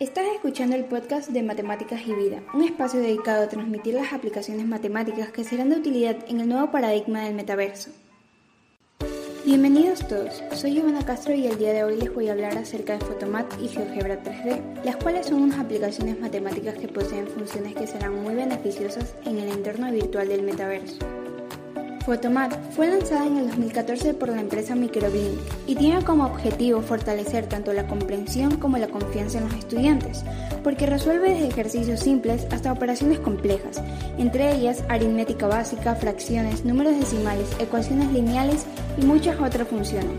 Estás 0.00 0.26
escuchando 0.32 0.76
el 0.76 0.84
podcast 0.84 1.30
de 1.30 1.42
Matemáticas 1.42 2.02
y 2.06 2.14
Vida, 2.14 2.40
un 2.54 2.62
espacio 2.62 3.00
dedicado 3.00 3.42
a 3.42 3.48
transmitir 3.48 3.94
las 3.94 4.12
aplicaciones 4.12 4.64
matemáticas 4.64 5.32
que 5.32 5.42
serán 5.42 5.70
de 5.70 5.76
utilidad 5.76 6.16
en 6.28 6.38
el 6.38 6.48
nuevo 6.48 6.70
paradigma 6.70 7.24
del 7.24 7.34
metaverso. 7.34 7.90
Bienvenidos 9.44 10.06
todos, 10.06 10.40
soy 10.52 10.78
Ivana 10.78 11.04
Castro 11.04 11.34
y 11.34 11.48
el 11.48 11.58
día 11.58 11.72
de 11.72 11.82
hoy 11.82 11.96
les 11.96 12.14
voy 12.14 12.28
a 12.28 12.32
hablar 12.32 12.56
acerca 12.56 12.92
de 12.92 13.04
Photomat 13.04 13.52
y 13.60 13.66
GeoGebra 13.66 14.22
3D, 14.22 14.84
las 14.84 14.98
cuales 14.98 15.26
son 15.26 15.42
unas 15.42 15.58
aplicaciones 15.58 16.20
matemáticas 16.20 16.78
que 16.78 16.86
poseen 16.86 17.26
funciones 17.26 17.74
que 17.74 17.88
serán 17.88 18.22
muy 18.22 18.36
beneficiosas 18.36 19.16
en 19.24 19.38
el 19.38 19.48
entorno 19.48 19.90
virtual 19.90 20.28
del 20.28 20.42
metaverso. 20.42 21.17
Photomat 22.08 22.54
fue 22.74 22.88
lanzada 22.88 23.26
en 23.26 23.36
el 23.36 23.48
2014 23.48 24.14
por 24.14 24.30
la 24.30 24.40
empresa 24.40 24.74
Microblink 24.74 25.40
y 25.66 25.74
tiene 25.74 26.02
como 26.02 26.24
objetivo 26.24 26.80
fortalecer 26.80 27.44
tanto 27.44 27.74
la 27.74 27.86
comprensión 27.86 28.56
como 28.56 28.78
la 28.78 28.88
confianza 28.88 29.36
en 29.36 29.44
los 29.44 29.52
estudiantes, 29.52 30.24
porque 30.64 30.86
resuelve 30.86 31.34
desde 31.34 31.48
ejercicios 31.48 32.00
simples 32.00 32.46
hasta 32.50 32.72
operaciones 32.72 33.18
complejas, 33.18 33.82
entre 34.16 34.54
ellas 34.54 34.84
aritmética 34.88 35.48
básica, 35.48 35.96
fracciones, 35.96 36.64
números 36.64 36.98
decimales, 36.98 37.54
ecuaciones 37.58 38.10
lineales 38.10 38.64
y 38.96 39.04
muchas 39.04 39.38
otras 39.38 39.68
funciones. 39.68 40.16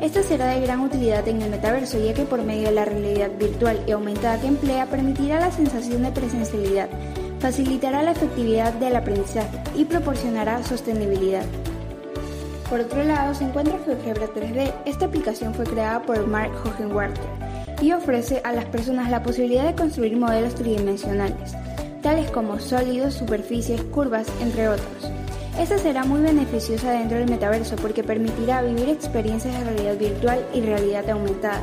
Esta 0.00 0.24
será 0.24 0.48
de 0.48 0.60
gran 0.62 0.80
utilidad 0.80 1.28
en 1.28 1.40
el 1.40 1.50
metaverso 1.50 2.04
ya 2.04 2.14
que 2.14 2.24
por 2.24 2.42
medio 2.42 2.64
de 2.64 2.74
la 2.74 2.84
realidad 2.84 3.30
virtual 3.38 3.80
y 3.86 3.92
aumentada 3.92 4.40
que 4.40 4.48
emplea 4.48 4.86
permitirá 4.86 5.38
la 5.38 5.52
sensación 5.52 6.02
de 6.02 6.10
presencialidad, 6.10 6.88
facilitará 7.42 8.04
la 8.04 8.12
efectividad 8.12 8.72
del 8.74 8.94
aprendizaje 8.94 9.58
y 9.74 9.84
proporcionará 9.84 10.62
sostenibilidad. 10.62 11.44
Por 12.70 12.78
otro 12.78 13.02
lado, 13.02 13.34
se 13.34 13.42
encuentra 13.42 13.80
GeoGebra 13.84 14.28
3D. 14.28 14.72
Esta 14.86 15.06
aplicación 15.06 15.52
fue 15.52 15.64
creada 15.64 16.02
por 16.02 16.24
Mark 16.28 16.52
Hohenwarter 16.64 17.24
y 17.82 17.90
ofrece 17.92 18.40
a 18.44 18.52
las 18.52 18.66
personas 18.66 19.10
la 19.10 19.24
posibilidad 19.24 19.64
de 19.64 19.74
construir 19.74 20.16
modelos 20.16 20.54
tridimensionales, 20.54 21.56
tales 22.00 22.30
como 22.30 22.60
sólidos, 22.60 23.14
superficies, 23.14 23.82
curvas, 23.82 24.28
entre 24.40 24.68
otros. 24.68 25.10
Esta 25.58 25.78
será 25.78 26.04
muy 26.04 26.20
beneficiosa 26.20 26.92
dentro 26.92 27.18
del 27.18 27.28
metaverso 27.28 27.74
porque 27.74 28.04
permitirá 28.04 28.62
vivir 28.62 28.88
experiencias 28.88 29.58
de 29.58 29.64
realidad 29.64 29.98
virtual 29.98 30.46
y 30.54 30.60
realidad 30.60 31.10
aumentada 31.10 31.62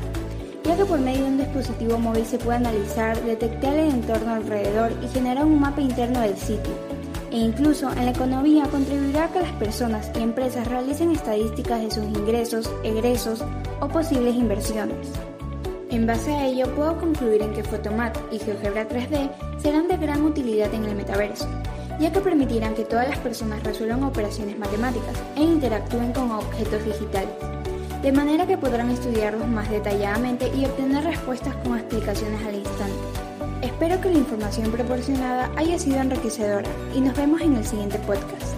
ya 0.70 0.78
que 0.78 0.86
por 0.86 1.00
medio 1.00 1.24
de 1.24 1.32
un 1.32 1.38
dispositivo 1.40 1.98
móvil 1.98 2.24
se 2.28 2.38
puede 2.38 2.58
analizar, 2.58 3.20
detectar 3.24 3.76
el 3.76 3.90
entorno 3.90 4.34
alrededor 4.34 4.92
y 5.04 5.08
generar 5.08 5.44
un 5.44 5.60
mapa 5.60 5.82
interno 5.82 6.22
del 6.22 6.38
sitio. 6.38 6.74
E 7.32 7.38
incluso 7.38 7.90
en 7.90 8.06
la 8.06 8.12
economía 8.12 8.68
contribuirá 8.68 9.24
a 9.24 9.32
que 9.32 9.40
las 9.40 9.52
personas 9.54 10.12
y 10.16 10.22
empresas 10.22 10.68
realicen 10.68 11.12
estadísticas 11.12 11.82
de 11.82 11.90
sus 11.90 12.04
ingresos, 12.04 12.72
egresos 12.84 13.44
o 13.80 13.88
posibles 13.88 14.36
inversiones. 14.36 15.12
En 15.90 16.06
base 16.06 16.36
a 16.36 16.46
ello, 16.46 16.68
puedo 16.76 17.00
concluir 17.00 17.42
en 17.42 17.54
que 17.54 17.64
Photomat 17.64 18.16
y 18.32 18.38
GeoGebra 18.38 18.88
3D 18.88 19.32
serán 19.58 19.88
de 19.88 19.98
gran 19.98 20.24
utilidad 20.24 20.72
en 20.72 20.86
el 20.86 20.96
metaverso, 20.96 21.48
ya 22.00 22.12
que 22.12 22.20
permitirán 22.20 22.76
que 22.76 22.86
todas 22.86 23.10
las 23.10 23.18
personas 23.18 23.64
resuelvan 23.64 24.04
operaciones 24.04 24.60
matemáticas 24.60 25.16
e 25.36 25.42
interactúen 25.42 26.14
con 26.14 26.30
objetos 26.30 26.86
digitales 26.86 27.59
de 28.02 28.12
manera 28.12 28.48
que 28.48 28.58
podrán 28.58 28.90
estudiarlos 28.92 29.48
más 29.48 29.70
detalladamente 29.70 30.52
y 30.56 30.66
obtener 30.66 31.04
respuestas 31.04 31.56
con 31.58 31.78
explicaciones 31.78 32.46
al 32.46 32.56
instante. 32.56 32.98
Espero 33.62 34.00
que 34.00 34.10
la 34.10 34.18
información 34.20 34.72
proporcionada 34.72 35.52
haya 35.58 35.78
sido 35.78 35.98
enriquecedora 35.98 36.70
y 36.96 37.02
nos 37.02 37.16
vemos 37.16 37.42
en 37.42 37.58
el 37.58 37.66
siguiente 37.66 38.00
podcast. 38.00 38.49